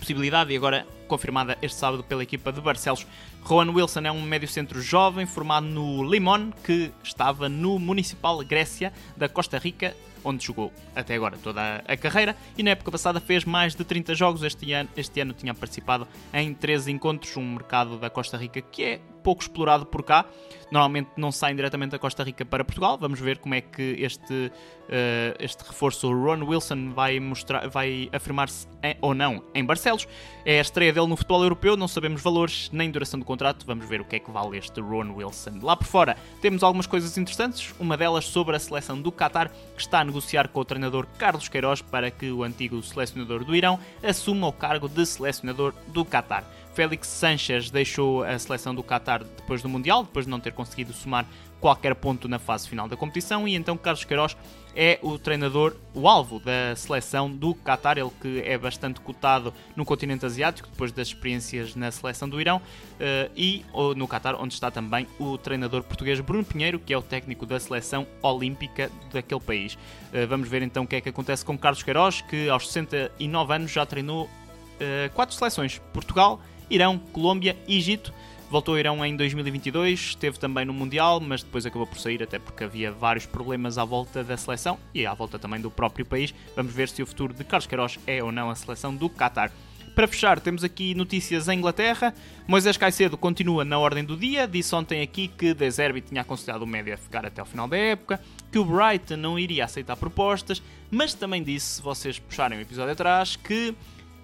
possibilidade 0.00 0.52
e 0.52 0.56
agora 0.56 0.86
confirmada 1.06 1.56
este 1.62 1.78
sábado 1.78 2.02
pela 2.02 2.22
equipa 2.22 2.52
de 2.52 2.60
Barcelos. 2.60 3.06
Rowan 3.42 3.70
Wilson 3.70 4.00
é 4.00 4.10
um 4.10 4.22
médio-centro 4.22 4.80
jovem 4.80 5.26
formado 5.26 5.66
no 5.66 6.02
Limón, 6.02 6.50
que 6.64 6.90
estava 7.04 7.48
no 7.48 7.78
Municipal 7.78 8.38
Grécia 8.44 8.92
da 9.16 9.28
Costa 9.28 9.58
Rica, 9.58 9.94
onde 10.24 10.44
jogou 10.44 10.72
até 10.94 11.14
agora 11.14 11.36
toda 11.42 11.82
a 11.86 11.96
carreira 11.96 12.36
e 12.56 12.62
na 12.62 12.70
época 12.70 12.90
passada 12.90 13.20
fez 13.20 13.44
mais 13.44 13.74
de 13.74 13.84
30 13.84 14.14
jogos. 14.14 14.42
Este 14.42 14.72
ano, 14.72 14.88
este 14.96 15.20
ano 15.20 15.32
tinha 15.32 15.54
participado 15.54 16.06
em 16.32 16.52
13 16.54 16.92
encontros, 16.92 17.36
um 17.36 17.52
mercado 17.52 17.98
da 17.98 18.10
Costa 18.10 18.36
Rica 18.36 18.60
que 18.60 18.82
é 18.82 19.00
pouco 19.22 19.42
explorado 19.42 19.86
por 19.86 20.02
cá. 20.02 20.24
Normalmente 20.70 21.10
não 21.16 21.32
saem 21.32 21.56
diretamente 21.56 21.92
da 21.92 21.98
Costa 21.98 22.22
Rica 22.22 22.44
para 22.44 22.64
Portugal. 22.64 22.96
Vamos 22.98 23.18
ver 23.18 23.38
como 23.38 23.54
é 23.54 23.60
que 23.60 23.96
este, 23.98 24.32
uh, 24.32 25.36
este 25.38 25.64
reforço, 25.64 26.08
Ron 26.12 26.44
Wilson, 26.44 26.90
vai, 26.90 27.18
mostrar, 27.18 27.68
vai 27.68 28.08
afirmar-se 28.12 28.68
ou 29.00 29.14
não 29.14 29.42
em 29.54 29.64
Barcelos. 29.64 30.06
É 30.44 30.58
a 30.58 30.62
estreia 30.62 30.92
dele 30.92 31.08
no 31.08 31.16
futebol 31.16 31.42
europeu, 31.42 31.76
não 31.76 31.88
sabemos 31.88 32.22
valores 32.22 32.70
nem 32.72 32.90
duração 32.90 33.18
do 33.18 33.26
contrato. 33.26 33.66
Vamos 33.66 33.88
ver 33.88 34.00
o 34.00 34.04
que 34.04 34.16
é 34.16 34.18
que 34.18 34.30
vale 34.30 34.58
este 34.58 34.80
Ron 34.80 35.12
Wilson. 35.14 35.58
Lá 35.60 35.76
por 35.76 35.86
fora 35.86 36.16
temos 36.40 36.62
algumas 36.62 36.86
coisas 36.86 37.18
interessantes, 37.18 37.74
uma 37.78 37.96
delas 37.96 38.26
sobre 38.26 38.54
a 38.54 38.58
seleção 38.58 39.00
do 39.00 39.10
Qatar, 39.10 39.50
que 39.74 39.80
está 39.80 40.00
a 40.00 40.04
negociar 40.10 40.48
com 40.48 40.60
o 40.60 40.64
treinador 40.64 41.06
Carlos 41.16 41.48
Queiroz 41.48 41.80
para 41.80 42.10
que 42.10 42.30
o 42.30 42.42
antigo 42.42 42.82
selecionador 42.82 43.44
do 43.44 43.54
Irão 43.54 43.78
assuma 44.02 44.48
o 44.48 44.52
cargo 44.52 44.88
de 44.88 45.06
selecionador 45.06 45.72
do 45.88 46.04
Qatar. 46.04 46.44
Félix 46.74 47.08
Sanches 47.08 47.70
deixou 47.70 48.22
a 48.22 48.38
seleção 48.38 48.74
do 48.74 48.82
Qatar 48.82 49.22
depois 49.24 49.62
do 49.62 49.68
Mundial, 49.68 50.04
depois 50.04 50.26
de 50.26 50.30
não 50.30 50.40
ter 50.40 50.52
conseguido 50.52 50.92
somar 50.92 51.26
qualquer 51.60 51.94
ponto 51.94 52.28
na 52.28 52.38
fase 52.38 52.68
final 52.68 52.88
da 52.88 52.96
competição, 52.96 53.46
e 53.46 53.54
então 53.54 53.76
Carlos 53.76 54.04
Queiroz 54.04 54.36
é 54.74 54.98
o 55.02 55.18
treinador, 55.18 55.76
o 55.94 56.08
alvo 56.08 56.38
da 56.38 56.74
seleção 56.76 57.30
do 57.30 57.54
Qatar, 57.54 57.98
ele 57.98 58.10
que 58.20 58.40
é 58.44 58.56
bastante 58.56 59.00
cotado 59.00 59.52
no 59.74 59.84
continente 59.84 60.24
asiático, 60.24 60.68
depois 60.68 60.92
das 60.92 61.08
experiências 61.08 61.74
na 61.74 61.90
seleção 61.90 62.28
do 62.28 62.40
Irão, 62.40 62.58
uh, 62.58 63.30
e 63.36 63.64
no 63.96 64.06
Qatar, 64.06 64.40
onde 64.40 64.54
está 64.54 64.70
também 64.70 65.06
o 65.18 65.36
treinador 65.36 65.82
português 65.82 66.20
Bruno 66.20 66.44
Pinheiro, 66.44 66.78
que 66.78 66.92
é 66.92 66.98
o 66.98 67.02
técnico 67.02 67.44
da 67.44 67.58
seleção 67.58 68.06
olímpica 68.22 68.90
daquele 69.12 69.40
país. 69.40 69.74
Uh, 69.74 70.26
vamos 70.28 70.48
ver 70.48 70.62
então 70.62 70.84
o 70.84 70.86
que 70.86 70.96
é 70.96 71.00
que 71.00 71.08
acontece 71.08 71.44
com 71.44 71.58
Carlos 71.58 71.82
Queiroz, 71.82 72.22
que 72.22 72.48
aos 72.48 72.68
69 72.70 73.54
anos 73.54 73.70
já 73.70 73.84
treinou 73.84 74.24
uh, 74.26 75.12
quatro 75.14 75.34
seleções: 75.34 75.80
Portugal, 75.92 76.40
Irão, 76.70 76.98
Colômbia 76.98 77.56
e 77.66 77.76
Egito. 77.76 78.12
Voltou 78.50 78.74
ao 78.74 78.80
Irão 78.80 79.06
em 79.06 79.14
2022, 79.14 80.00
esteve 80.00 80.36
também 80.36 80.64
no 80.64 80.72
Mundial, 80.72 81.20
mas 81.20 81.40
depois 81.40 81.64
acabou 81.64 81.86
por 81.86 82.00
sair, 82.00 82.20
até 82.20 82.36
porque 82.36 82.64
havia 82.64 82.90
vários 82.90 83.24
problemas 83.24 83.78
à 83.78 83.84
volta 83.84 84.24
da 84.24 84.36
seleção 84.36 84.76
e 84.92 85.06
à 85.06 85.14
volta 85.14 85.38
também 85.38 85.60
do 85.60 85.70
próprio 85.70 86.04
país. 86.04 86.34
Vamos 86.56 86.74
ver 86.74 86.88
se 86.88 87.00
o 87.00 87.06
futuro 87.06 87.32
de 87.32 87.44
Carlos 87.44 87.68
Queiroz 87.68 88.00
é 88.08 88.20
ou 88.20 88.32
não 88.32 88.50
a 88.50 88.56
seleção 88.56 88.92
do 88.92 89.08
Qatar. 89.08 89.52
Para 89.94 90.08
fechar, 90.08 90.40
temos 90.40 90.64
aqui 90.64 90.96
notícias 90.96 91.46
em 91.46 91.58
Inglaterra. 91.58 92.12
Moisés 92.48 92.76
Caicedo 92.76 93.16
continua 93.16 93.64
na 93.64 93.78
ordem 93.78 94.04
do 94.04 94.16
dia. 94.16 94.48
Disse 94.48 94.74
ontem 94.74 95.00
aqui 95.00 95.28
que 95.28 95.54
De 95.54 95.70
Zerbi 95.70 96.00
tinha 96.00 96.22
aconselhado 96.22 96.64
o 96.64 96.66
médio 96.66 96.92
a 96.92 96.96
ficar 96.96 97.24
até 97.24 97.40
o 97.40 97.46
final 97.46 97.68
da 97.68 97.76
época, 97.76 98.20
que 98.50 98.58
o 98.58 98.64
Brighton 98.64 99.16
não 99.16 99.38
iria 99.38 99.64
aceitar 99.64 99.94
propostas, 99.94 100.60
mas 100.90 101.14
também 101.14 101.40
disse, 101.40 101.76
se 101.76 101.82
vocês 101.82 102.18
puxarem 102.18 102.58
o 102.58 102.62
episódio 102.62 102.94
atrás, 102.94 103.36
que 103.36 103.72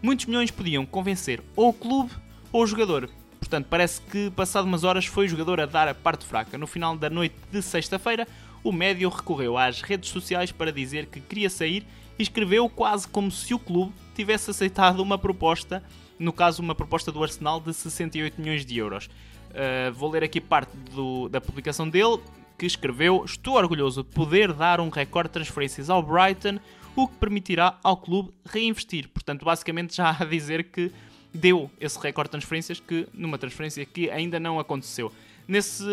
muitos 0.02 0.26
milhões 0.26 0.50
podiam 0.50 0.84
convencer 0.84 1.40
ou 1.54 1.68
o 1.68 1.72
clube 1.72 2.10
ou 2.50 2.64
o 2.64 2.66
jogador. 2.66 3.08
Portanto, 3.46 3.68
parece 3.70 4.00
que 4.00 4.28
passado 4.32 4.64
umas 4.64 4.82
horas 4.82 5.06
foi 5.06 5.26
o 5.26 5.28
jogador 5.28 5.60
a 5.60 5.66
dar 5.66 5.86
a 5.86 5.94
parte 5.94 6.26
fraca. 6.26 6.58
No 6.58 6.66
final 6.66 6.96
da 6.96 7.08
noite 7.08 7.36
de 7.52 7.62
sexta-feira, 7.62 8.26
o 8.64 8.72
médio 8.72 9.08
recorreu 9.08 9.56
às 9.56 9.82
redes 9.82 10.10
sociais 10.10 10.50
para 10.50 10.72
dizer 10.72 11.06
que 11.06 11.20
queria 11.20 11.48
sair 11.48 11.86
e 12.18 12.22
escreveu 12.24 12.68
quase 12.68 13.06
como 13.06 13.30
se 13.30 13.54
o 13.54 13.58
clube 13.60 13.92
tivesse 14.16 14.50
aceitado 14.50 14.98
uma 14.98 15.16
proposta, 15.16 15.80
no 16.18 16.32
caso 16.32 16.60
uma 16.60 16.74
proposta 16.74 17.12
do 17.12 17.22
Arsenal 17.22 17.60
de 17.60 17.72
68 17.72 18.40
milhões 18.40 18.66
de 18.66 18.76
euros. 18.76 19.06
Uh, 19.06 19.92
vou 19.94 20.10
ler 20.10 20.24
aqui 20.24 20.40
parte 20.40 20.76
do, 20.76 21.28
da 21.28 21.40
publicação 21.40 21.88
dele, 21.88 22.18
que 22.58 22.66
escreveu: 22.66 23.24
Estou 23.24 23.54
orgulhoso 23.54 24.02
de 24.02 24.08
poder 24.08 24.52
dar 24.52 24.80
um 24.80 24.88
recorde 24.88 25.28
de 25.28 25.34
transferências 25.34 25.88
ao 25.88 26.02
Brighton, 26.02 26.58
o 26.96 27.06
que 27.06 27.14
permitirá 27.14 27.78
ao 27.84 27.96
clube 27.96 28.32
reinvestir. 28.44 29.08
Portanto, 29.08 29.44
basicamente 29.44 29.94
já 29.94 30.16
a 30.18 30.24
dizer 30.24 30.64
que 30.64 30.90
deu 31.36 31.70
esse 31.80 31.98
recorde 31.98 32.28
de 32.28 32.32
transferências 32.32 32.80
que, 32.80 33.06
numa 33.12 33.38
transferência 33.38 33.84
que 33.84 34.10
ainda 34.10 34.40
não 34.40 34.58
aconteceu. 34.58 35.12
Nesse, 35.46 35.84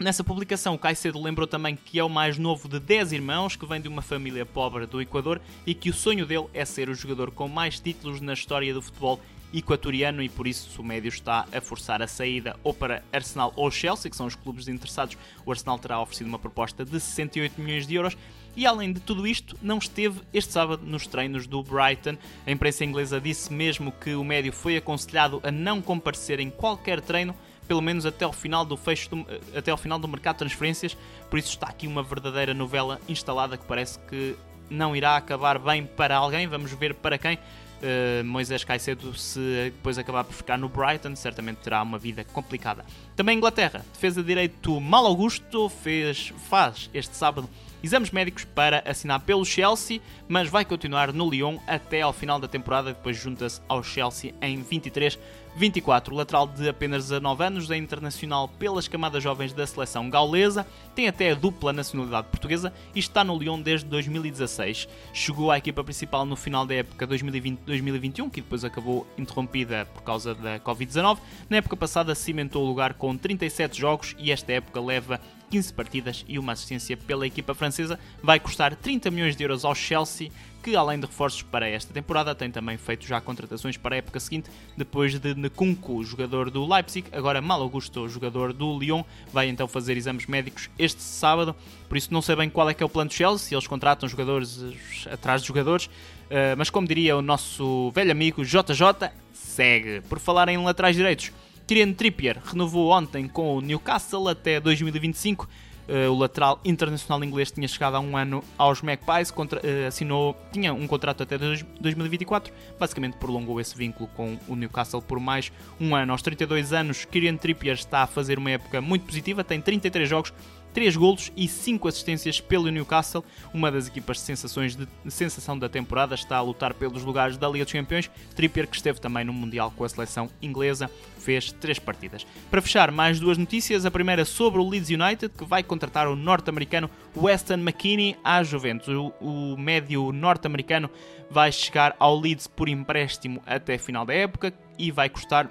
Nessa 0.00 0.24
publicação, 0.24 0.74
o 0.74 0.78
Caicedo 0.78 1.22
lembrou 1.22 1.46
também 1.46 1.76
que 1.76 1.98
é 1.98 2.02
o 2.02 2.08
mais 2.08 2.38
novo 2.38 2.66
de 2.70 2.80
10 2.80 3.12
irmãos, 3.12 3.54
que 3.54 3.66
vem 3.66 3.82
de 3.82 3.86
uma 3.86 4.00
família 4.00 4.46
pobre 4.46 4.86
do 4.86 4.98
Equador 4.98 5.38
e 5.66 5.74
que 5.74 5.90
o 5.90 5.92
sonho 5.92 6.24
dele 6.24 6.46
é 6.54 6.64
ser 6.64 6.88
o 6.88 6.94
jogador 6.94 7.30
com 7.30 7.46
mais 7.46 7.78
títulos 7.78 8.18
na 8.18 8.32
história 8.32 8.72
do 8.72 8.80
futebol 8.80 9.20
equatoriano 9.52 10.22
e 10.22 10.28
por 10.30 10.46
isso 10.46 10.80
o 10.80 10.84
médio 10.84 11.08
está 11.10 11.46
a 11.52 11.60
forçar 11.60 12.00
a 12.00 12.06
saída 12.06 12.56
ou 12.64 12.72
para 12.72 13.02
Arsenal 13.12 13.52
ou 13.56 13.70
Chelsea, 13.70 14.10
que 14.10 14.16
são 14.16 14.24
os 14.24 14.34
clubes 14.34 14.68
interessados. 14.68 15.18
O 15.44 15.50
Arsenal 15.50 15.78
terá 15.78 16.00
oferecido 16.00 16.28
uma 16.28 16.38
proposta 16.38 16.82
de 16.82 16.98
68 16.98 17.60
milhões 17.60 17.86
de 17.86 17.94
euros 17.94 18.16
e 18.56 18.66
além 18.66 18.92
de 18.92 19.00
tudo 19.00 19.26
isto, 19.26 19.56
não 19.62 19.78
esteve 19.78 20.20
este 20.32 20.52
sábado 20.52 20.82
nos 20.84 21.06
treinos 21.06 21.46
do 21.46 21.62
Brighton. 21.62 22.16
A 22.46 22.50
imprensa 22.50 22.84
inglesa 22.84 23.20
disse 23.20 23.52
mesmo 23.52 23.92
que 23.92 24.14
o 24.14 24.24
médio 24.24 24.52
foi 24.52 24.76
aconselhado 24.76 25.40
a 25.42 25.50
não 25.50 25.80
comparecer 25.80 26.40
em 26.40 26.50
qualquer 26.50 27.00
treino, 27.00 27.34
pelo 27.66 27.80
menos 27.80 28.04
até 28.04 28.24
ao 28.24 28.32
final 28.32 28.64
do 28.64 28.76
fecho 28.76 29.10
do, 29.10 29.26
até 29.56 29.70
ao 29.70 29.76
final 29.76 29.98
do 29.98 30.08
mercado 30.08 30.34
de 30.34 30.38
transferências. 30.40 30.96
Por 31.28 31.38
isso 31.38 31.50
está 31.50 31.68
aqui 31.68 31.86
uma 31.86 32.02
verdadeira 32.02 32.52
novela 32.52 33.00
instalada 33.08 33.56
que 33.56 33.64
parece 33.64 33.98
que 34.00 34.36
não 34.68 34.94
irá 34.94 35.16
acabar 35.16 35.58
bem 35.58 35.86
para 35.86 36.16
alguém. 36.16 36.46
Vamos 36.46 36.72
ver 36.72 36.94
para 36.94 37.18
quem. 37.18 37.38
Uh, 37.80 38.22
Moisés 38.24 38.62
Caicedo, 38.62 39.14
se 39.16 39.72
depois 39.74 39.96
acabar 39.96 40.22
por 40.22 40.34
ficar 40.34 40.58
no 40.58 40.68
Brighton, 40.68 41.16
certamente 41.16 41.58
terá 41.58 41.82
uma 41.82 41.98
vida 41.98 42.22
complicada. 42.24 42.84
Também 43.16 43.38
Inglaterra, 43.38 43.84
defesa 43.92 44.20
de 44.20 44.28
direito 44.28 44.78
Mal 44.78 45.06
Augusto 45.06 45.70
fez, 45.70 46.30
faz 46.50 46.90
este 46.92 47.16
sábado 47.16 47.48
exames 47.82 48.10
médicos 48.10 48.44
para 48.44 48.82
assinar 48.86 49.20
pelo 49.20 49.44
Chelsea, 49.44 50.00
mas 50.28 50.48
vai 50.48 50.64
continuar 50.64 51.12
no 51.12 51.30
Lyon 51.30 51.58
até 51.66 52.02
ao 52.02 52.12
final 52.12 52.38
da 52.38 52.48
temporada, 52.48 52.92
depois 52.92 53.16
junta-se 53.16 53.60
ao 53.68 53.82
Chelsea 53.82 54.34
em 54.40 54.62
23-24. 54.62 55.18
24, 55.56 56.14
lateral 56.14 56.46
de 56.46 56.68
apenas 56.68 57.04
19 57.04 57.44
anos, 57.44 57.70
é 57.70 57.76
internacional 57.76 58.48
pelas 58.48 58.88
camadas 58.88 59.22
jovens 59.22 59.52
da 59.52 59.66
seleção 59.66 60.08
gaulesa, 60.08 60.66
tem 60.94 61.08
até 61.08 61.30
a 61.30 61.34
dupla 61.34 61.72
nacionalidade 61.72 62.28
portuguesa 62.28 62.72
e 62.94 62.98
está 62.98 63.24
no 63.24 63.36
Lyon 63.36 63.60
desde 63.60 63.86
2016. 63.86 64.88
Chegou 65.12 65.50
à 65.50 65.58
equipa 65.58 65.82
principal 65.82 66.24
no 66.24 66.36
final 66.36 66.64
da 66.64 66.74
época 66.74 67.06
2020-2021, 67.06 68.30
que 68.30 68.40
depois 68.40 68.64
acabou 68.64 69.06
interrompida 69.18 69.86
por 69.86 70.02
causa 70.02 70.34
da 70.34 70.60
Covid-19. 70.60 71.18
Na 71.48 71.56
época 71.58 71.76
passada 71.76 72.14
cimentou 72.14 72.64
o 72.64 72.66
lugar 72.66 72.94
com 72.94 73.16
37 73.16 73.78
jogos 73.78 74.16
e 74.18 74.30
esta 74.30 74.52
época 74.52 74.80
leva 74.80 75.20
15 75.50 75.74
partidas 75.74 76.24
e 76.28 76.38
uma 76.38 76.52
assistência 76.52 76.96
pela 76.96 77.26
equipa 77.26 77.54
francesa. 77.54 77.98
Vai 78.22 78.38
custar 78.38 78.74
30 78.76 79.10
milhões 79.10 79.36
de 79.36 79.42
euros 79.42 79.64
ao 79.64 79.74
Chelsea, 79.74 80.30
que 80.62 80.76
além 80.76 80.98
de 80.98 81.06
reforços 81.06 81.42
para 81.42 81.68
esta 81.68 81.92
temporada, 81.92 82.34
tem 82.34 82.50
também 82.50 82.76
feito 82.76 83.06
já 83.06 83.20
contratações 83.20 83.76
para 83.76 83.94
a 83.94 83.98
época 83.98 84.20
seguinte, 84.20 84.50
depois 84.76 85.18
de 85.18 85.34
Nkunku, 85.34 86.04
jogador 86.04 86.50
do 86.50 86.66
Leipzig, 86.66 87.08
agora 87.12 87.40
Mal 87.40 87.60
Augusto, 87.62 88.08
jogador 88.08 88.52
do 88.52 88.78
Lyon, 88.78 89.02
vai 89.32 89.48
então 89.48 89.66
fazer 89.66 89.96
exames 89.96 90.26
médicos 90.26 90.70
este 90.78 91.02
sábado, 91.02 91.54
por 91.88 91.96
isso 91.96 92.12
não 92.12 92.22
sei 92.22 92.36
bem 92.36 92.50
qual 92.50 92.68
é 92.68 92.74
que 92.74 92.82
é 92.82 92.86
o 92.86 92.88
plano 92.88 93.08
do 93.08 93.14
Chelsea, 93.14 93.48
se 93.48 93.54
eles 93.54 93.66
contratam 93.66 94.08
jogadores 94.08 94.62
eh, 95.06 95.14
atrás 95.14 95.42
de 95.42 95.48
jogadores, 95.48 95.88
eh, 96.28 96.54
mas 96.56 96.70
como 96.70 96.86
diria 96.86 97.16
o 97.16 97.22
nosso 97.22 97.90
velho 97.92 98.12
amigo 98.12 98.44
JJ, 98.44 99.10
segue. 99.32 100.00
Por 100.02 100.18
falar 100.18 100.48
em 100.48 100.58
laterais 100.58 100.94
direitos, 100.94 101.32
Kieran 101.66 101.92
Trippier 101.92 102.38
renovou 102.44 102.90
ontem 102.90 103.28
com 103.28 103.56
o 103.56 103.60
Newcastle 103.60 104.28
até 104.28 104.58
2025. 104.58 105.48
Eh, 105.90 106.08
o 106.08 106.14
lateral 106.14 106.60
internacional 106.64 107.24
inglês 107.24 107.50
tinha 107.50 107.66
chegado 107.66 107.96
há 107.96 108.00
um 108.00 108.16
ano 108.16 108.44
aos 108.56 108.80
Magpies, 108.80 109.32
contra, 109.32 109.60
uh, 109.60 109.88
assinou, 109.88 110.36
tinha 110.52 110.72
um 110.72 110.86
contrato 110.86 111.24
até 111.24 111.36
2024, 111.36 112.52
basicamente 112.78 113.16
prolongou 113.16 113.60
esse 113.60 113.76
vínculo 113.76 114.08
com 114.14 114.38
o 114.46 114.54
Newcastle 114.54 115.02
por 115.02 115.18
mais 115.18 115.50
um 115.80 115.96
ano. 115.96 116.12
Aos 116.12 116.22
32 116.22 116.72
anos, 116.72 117.04
Kieran 117.04 117.36
Trippier 117.36 117.74
está 117.74 118.02
a 118.02 118.06
fazer 118.06 118.38
uma 118.38 118.52
época 118.52 118.80
muito 118.80 119.04
positiva, 119.04 119.42
tem 119.42 119.60
33 119.60 120.08
jogos, 120.08 120.32
3 120.72 120.96
golos 120.96 121.32
e 121.36 121.48
5 121.48 121.88
assistências 121.88 122.40
pelo 122.40 122.70
Newcastle, 122.70 123.24
uma 123.52 123.70
das 123.70 123.88
equipas 123.88 124.18
de, 124.18 124.22
sensações 124.22 124.76
de, 124.76 124.86
sensação 125.08 125.58
da 125.58 125.68
temporada, 125.68 126.14
está 126.14 126.36
a 126.36 126.42
lutar 126.42 126.74
pelos 126.74 127.02
lugares 127.02 127.36
da 127.36 127.48
Liga 127.48 127.64
dos 127.64 127.72
Campeões. 127.72 128.10
Trippier, 128.34 128.66
que 128.66 128.76
esteve 128.76 129.00
também 129.00 129.24
no 129.24 129.32
Mundial 129.32 129.72
com 129.76 129.84
a 129.84 129.88
seleção 129.88 130.30
inglesa, 130.40 130.90
fez 131.18 131.52
3 131.52 131.78
partidas. 131.78 132.26
Para 132.50 132.62
fechar, 132.62 132.90
mais 132.90 133.18
duas 133.20 133.38
notícias. 133.38 133.84
A 133.84 133.90
primeira 133.90 134.24
sobre 134.24 134.60
o 134.60 134.68
Leeds 134.68 134.90
United, 134.90 135.32
que 135.36 135.44
vai 135.44 135.62
contratar 135.62 136.08
o 136.08 136.16
norte-americano 136.16 136.90
Weston 137.16 137.54
McKinney 137.54 138.16
à 138.24 138.42
Juventus. 138.42 138.88
O, 138.88 139.12
o 139.20 139.56
médio 139.56 140.12
norte-americano 140.12 140.90
vai 141.30 141.52
chegar 141.52 141.94
ao 141.98 142.18
Leeds 142.18 142.46
por 142.46 142.68
empréstimo 142.68 143.42
até 143.46 143.78
final 143.78 144.04
da 144.04 144.14
época 144.14 144.52
e 144.78 144.90
vai 144.90 145.08
custar 145.08 145.50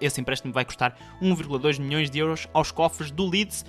esse 0.00 0.20
empréstimo 0.20 0.52
vai 0.52 0.64
custar 0.64 0.96
1,2 1.22 1.80
milhões 1.80 2.10
de 2.10 2.18
euros 2.18 2.46
aos 2.52 2.70
cofres 2.70 3.10
do 3.10 3.26
Leeds, 3.26 3.64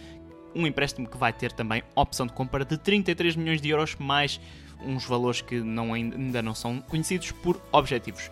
um 0.56 0.65
empréstimo 0.65 1.08
que 1.08 1.18
vai 1.18 1.34
ter 1.34 1.51
também 1.51 1.84
opção 1.96 2.27
de 2.27 2.34
compra 2.34 2.65
de 2.65 2.77
33 2.77 3.36
milhões 3.36 3.62
de 3.62 3.70
euros, 3.70 3.96
mais 4.00 4.39
uns 4.86 5.06
valores 5.06 5.41
que 5.41 5.60
não, 5.60 5.94
ainda 5.94 6.41
não 6.41 6.56
são 6.56 6.82
conhecidos 6.82 7.32
por 7.32 7.62
objetivos. 7.72 8.32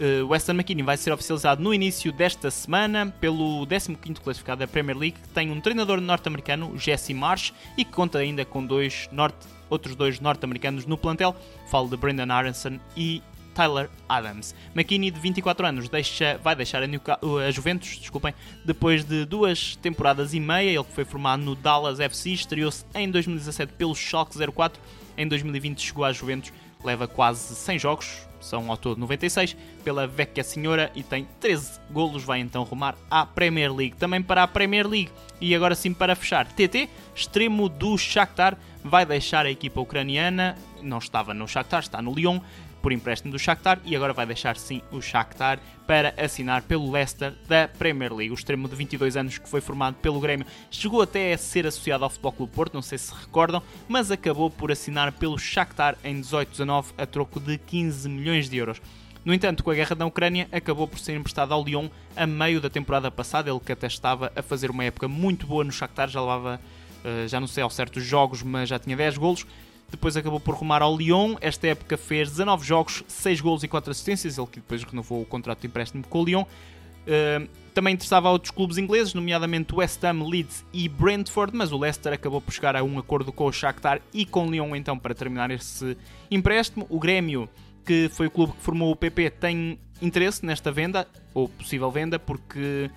Uh, 0.00 0.24
Weston 0.28 0.52
McKinney 0.52 0.84
vai 0.84 0.96
ser 0.96 1.12
oficializado 1.12 1.60
no 1.60 1.74
início 1.74 2.12
desta 2.12 2.52
semana 2.52 3.12
pelo 3.20 3.66
15º 3.66 4.20
classificado 4.20 4.60
da 4.60 4.66
Premier 4.68 4.96
League, 4.96 5.18
que 5.20 5.28
tem 5.30 5.50
um 5.50 5.60
treinador 5.60 6.00
norte-americano, 6.00 6.78
Jesse 6.78 7.12
Marsh, 7.12 7.52
e 7.76 7.84
que 7.84 7.90
conta 7.90 8.18
ainda 8.18 8.44
com 8.44 8.64
dois 8.64 9.08
norte, 9.10 9.48
outros 9.68 9.96
dois 9.96 10.20
norte-americanos 10.20 10.86
no 10.86 10.96
plantel. 10.96 11.34
Falo 11.68 11.88
de 11.88 11.96
Brendan 11.96 12.32
Aronson 12.32 12.78
e 12.96 13.22
Tyler 13.58 13.90
Adams. 14.08 14.54
McKinney, 14.72 15.10
de 15.10 15.18
24 15.18 15.66
anos, 15.66 15.88
deixa, 15.88 16.38
vai 16.44 16.54
deixar 16.54 16.80
a, 16.80 16.86
a, 16.86 17.50
Juventus 17.50 17.98
desculpem, 17.98 18.32
depois 18.64 19.02
de 19.02 19.24
duas 19.24 19.74
temporadas 19.74 20.32
e 20.32 20.38
meia. 20.38 20.70
Ele 20.70 20.84
foi 20.84 21.04
formado 21.04 21.42
no 21.42 21.56
Dallas 21.56 21.98
FC, 21.98 22.30
estreou-se 22.30 22.84
em 22.94 23.10
2017 23.10 23.72
pelo 23.72 23.96
Schalke 23.96 24.38
04. 24.38 24.80
Em 25.16 25.26
2020 25.26 25.80
chegou 25.80 26.04
à 26.04 26.12
Juventus, 26.12 26.52
leva 26.84 27.08
quase 27.08 27.56
100 27.56 27.80
jogos, 27.80 28.28
são 28.40 28.70
ao 28.70 28.76
todo 28.76 29.00
96, 29.00 29.56
pela 29.82 30.06
Vecchia 30.06 30.44
Senhora 30.44 30.92
e 30.94 31.02
tem 31.02 31.26
13 31.40 31.80
golos. 31.90 32.22
Vai 32.22 32.38
então 32.38 32.62
rumar 32.62 32.94
à 33.10 33.26
Premier 33.26 33.74
League. 33.74 33.96
Também 33.96 34.22
para 34.22 34.44
a 34.44 34.46
Premier 34.46 34.86
League. 34.86 35.10
E 35.40 35.52
agora 35.52 35.74
sim 35.74 35.92
para 35.92 36.14
fechar, 36.14 36.46
TT, 36.46 36.88
extremo 37.12 37.68
do 37.68 37.98
Shakhtar, 37.98 38.56
vai 38.84 39.04
deixar 39.04 39.46
a 39.46 39.50
equipa 39.50 39.80
ucraniana. 39.80 40.56
Não 40.80 40.98
estava 40.98 41.34
no 41.34 41.48
Shakhtar, 41.48 41.80
está 41.80 42.00
no 42.00 42.14
Lyon 42.14 42.40
por 42.82 42.92
empréstimo 42.92 43.32
do 43.32 43.38
Shakhtar 43.38 43.80
e 43.84 43.94
agora 43.94 44.12
vai 44.12 44.26
deixar 44.26 44.56
sim 44.56 44.82
o 44.90 45.00
Shakhtar 45.00 45.58
para 45.86 46.14
assinar 46.22 46.62
pelo 46.62 46.90
Leicester 46.90 47.34
da 47.48 47.66
Premier 47.66 48.12
League. 48.12 48.32
O 48.32 48.34
extremo 48.34 48.68
de 48.68 48.76
22 48.76 49.16
anos 49.16 49.38
que 49.38 49.48
foi 49.48 49.60
formado 49.60 49.94
pelo 49.96 50.20
Grêmio 50.20 50.46
chegou 50.70 51.02
até 51.02 51.32
a 51.32 51.38
ser 51.38 51.66
associado 51.66 52.04
ao 52.04 52.10
Futebol 52.10 52.32
Clube 52.32 52.52
Porto, 52.52 52.74
não 52.74 52.82
sei 52.82 52.98
se 52.98 53.12
recordam, 53.14 53.62
mas 53.88 54.10
acabou 54.10 54.50
por 54.50 54.70
assinar 54.70 55.12
pelo 55.12 55.38
Shakhtar 55.38 55.96
em 56.04 56.20
18-19 56.20 56.86
a 56.96 57.06
troco 57.06 57.40
de 57.40 57.58
15 57.58 58.08
milhões 58.08 58.48
de 58.48 58.56
euros. 58.56 58.80
No 59.24 59.34
entanto, 59.34 59.62
com 59.62 59.70
a 59.70 59.74
guerra 59.74 59.94
da 59.94 60.06
Ucrânia, 60.06 60.48
acabou 60.50 60.86
por 60.86 60.98
ser 60.98 61.14
emprestado 61.14 61.52
ao 61.52 61.62
Lyon 61.62 61.88
a 62.16 62.26
meio 62.26 62.60
da 62.60 62.70
temporada 62.70 63.10
passada, 63.10 63.50
ele 63.50 63.60
que 63.60 63.72
até 63.72 63.86
estava 63.86 64.32
a 64.34 64.42
fazer 64.42 64.70
uma 64.70 64.84
época 64.84 65.08
muito 65.08 65.46
boa 65.46 65.64
no 65.64 65.72
Shakhtar, 65.72 66.08
já 66.08 66.20
levava, 66.20 66.60
eh, 67.04 67.28
já 67.28 67.38
não 67.38 67.46
sei 67.46 67.62
ao 67.62 67.70
certo 67.70 67.96
os 67.96 68.04
jogos, 68.04 68.42
mas 68.42 68.68
já 68.68 68.78
tinha 68.78 68.96
10 68.96 69.18
golos, 69.18 69.46
depois 69.90 70.16
acabou 70.16 70.38
por 70.38 70.54
rumar 70.54 70.82
ao 70.82 70.96
Lyon. 70.96 71.36
Esta 71.40 71.68
época 71.68 71.96
fez 71.96 72.30
19 72.30 72.64
jogos, 72.66 73.02
6 73.08 73.40
golos 73.40 73.62
e 73.62 73.68
4 73.68 73.90
assistências. 73.90 74.38
Ele 74.38 74.46
que 74.46 74.60
depois 74.60 74.82
renovou 74.82 75.22
o 75.22 75.24
contrato 75.24 75.60
de 75.60 75.66
empréstimo 75.66 76.04
com 76.06 76.20
o 76.20 76.24
Lyon. 76.24 76.42
Uh, 76.42 77.48
também 77.72 77.94
interessava 77.94 78.28
a 78.28 78.32
outros 78.32 78.50
clubes 78.50 78.76
ingleses, 78.76 79.14
nomeadamente 79.14 79.74
West 79.74 80.02
Ham, 80.04 80.28
Leeds 80.28 80.64
e 80.72 80.88
Brentford, 80.88 81.56
mas 81.56 81.72
o 81.72 81.78
Leicester 81.78 82.12
acabou 82.12 82.40
por 82.40 82.52
chegar 82.52 82.76
a 82.76 82.82
um 82.82 82.98
acordo 82.98 83.32
com 83.32 83.46
o 83.46 83.52
Shakhtar 83.52 84.02
e 84.12 84.26
com 84.26 84.46
o 84.46 84.50
Lyon 84.50 84.74
então 84.74 84.98
para 84.98 85.14
terminar 85.14 85.50
esse 85.50 85.96
empréstimo. 86.30 86.86
O 86.90 86.98
Grêmio, 86.98 87.48
que 87.86 88.10
foi 88.10 88.26
o 88.26 88.30
clube 88.30 88.52
que 88.52 88.62
formou 88.62 88.90
o 88.90 88.96
PP, 88.96 89.30
tem 89.30 89.78
interesse 90.02 90.44
nesta 90.44 90.70
venda, 90.70 91.06
ou 91.32 91.48
possível 91.48 91.90
venda, 91.90 92.18
porque 92.18 92.90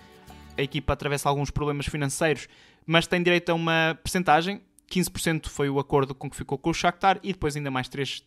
a 0.57 0.61
equipa 0.61 0.93
atravessa 0.93 1.29
alguns 1.29 1.51
problemas 1.51 1.85
financeiros, 1.85 2.47
mas 2.85 3.07
tem 3.07 3.21
direito 3.21 3.49
a 3.49 3.53
uma 3.53 3.97
percentagem 4.03 4.61
15% 4.91 5.47
foi 5.47 5.69
o 5.69 5.79
acordo 5.79 6.13
com 6.13 6.29
que 6.29 6.35
ficou 6.35 6.57
com 6.57 6.69
o 6.69 6.73
Shakhtar 6.73 7.19
e 7.23 7.31
depois 7.31 7.55
ainda 7.55 7.71
mais 7.71 7.87
3% 7.87 8.23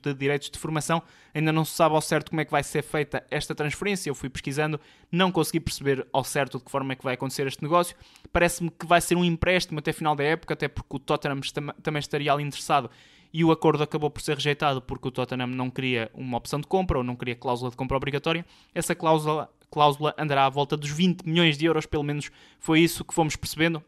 de 0.00 0.14
direitos 0.14 0.50
de 0.50 0.58
formação. 0.58 1.02
Ainda 1.34 1.52
não 1.52 1.64
se 1.64 1.72
sabe 1.72 1.94
ao 1.94 2.00
certo 2.00 2.30
como 2.30 2.40
é 2.40 2.44
que 2.44 2.50
vai 2.50 2.62
ser 2.62 2.82
feita 2.82 3.24
esta 3.30 3.54
transferência. 3.54 4.08
Eu 4.08 4.14
fui 4.14 4.30
pesquisando, 4.30 4.80
não 5.12 5.30
consegui 5.30 5.60
perceber 5.60 6.06
ao 6.12 6.24
certo 6.24 6.58
de 6.58 6.64
que 6.64 6.70
forma 6.70 6.92
é 6.92 6.96
que 6.96 7.04
vai 7.04 7.14
acontecer 7.14 7.46
este 7.46 7.62
negócio. 7.62 7.94
Parece-me 8.32 8.70
que 8.70 8.86
vai 8.86 9.00
ser 9.00 9.16
um 9.16 9.24
empréstimo 9.24 9.78
até 9.78 9.92
final 9.92 10.16
da 10.16 10.24
época, 10.24 10.54
até 10.54 10.66
porque 10.66 10.96
o 10.96 10.98
Tottenham 10.98 11.40
também 11.82 12.00
estaria 12.00 12.32
ali 12.32 12.42
interessado 12.42 12.90
e 13.32 13.44
o 13.44 13.52
acordo 13.52 13.82
acabou 13.82 14.10
por 14.10 14.22
ser 14.22 14.36
rejeitado 14.36 14.80
porque 14.80 15.08
o 15.08 15.10
Tottenham 15.10 15.48
não 15.48 15.70
queria 15.70 16.10
uma 16.14 16.38
opção 16.38 16.60
de 16.60 16.66
compra 16.66 16.98
ou 16.98 17.04
não 17.04 17.14
queria 17.14 17.34
cláusula 17.34 17.70
de 17.70 17.76
compra 17.76 17.96
obrigatória. 17.96 18.44
Essa 18.74 18.94
cláusula, 18.94 19.50
cláusula 19.70 20.14
andará 20.18 20.46
à 20.46 20.48
volta 20.48 20.76
dos 20.76 20.90
20 20.90 21.22
milhões 21.24 21.58
de 21.58 21.66
euros, 21.66 21.84
pelo 21.84 22.02
menos 22.02 22.30
foi 22.58 22.80
isso 22.80 23.04
que 23.04 23.12
fomos 23.12 23.36
percebendo 23.36 23.82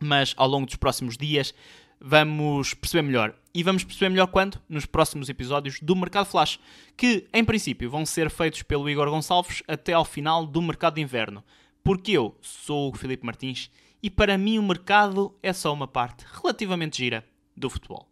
mas 0.00 0.34
ao 0.36 0.48
longo 0.48 0.66
dos 0.66 0.76
próximos 0.76 1.16
dias 1.16 1.54
vamos 2.00 2.74
perceber 2.74 3.02
melhor. 3.02 3.34
E 3.54 3.62
vamos 3.62 3.84
perceber 3.84 4.10
melhor 4.10 4.28
quando? 4.28 4.60
Nos 4.68 4.86
próximos 4.86 5.28
episódios 5.28 5.80
do 5.80 5.96
Mercado 5.96 6.26
Flash, 6.26 6.60
que 6.96 7.26
em 7.32 7.44
princípio 7.44 7.90
vão 7.90 8.06
ser 8.06 8.30
feitos 8.30 8.62
pelo 8.62 8.88
Igor 8.88 9.10
Gonçalves 9.10 9.62
até 9.66 9.92
ao 9.92 10.04
final 10.04 10.46
do 10.46 10.62
mercado 10.62 10.94
de 10.94 11.00
inverno. 11.00 11.42
Porque 11.82 12.12
eu 12.12 12.36
sou 12.40 12.92
o 12.92 12.96
Filipe 12.96 13.26
Martins 13.26 13.70
e 14.02 14.10
para 14.10 14.38
mim 14.38 14.58
o 14.58 14.62
mercado 14.62 15.34
é 15.42 15.52
só 15.52 15.72
uma 15.72 15.88
parte 15.88 16.24
relativamente 16.40 16.98
gira 16.98 17.24
do 17.56 17.68
futebol. 17.68 18.08